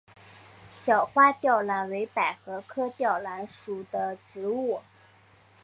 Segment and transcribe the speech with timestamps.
[0.71, 4.81] 小花吊兰为百合科吊兰属的植物。